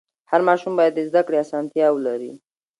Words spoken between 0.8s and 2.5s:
د زده کړې اسانتیا ولري.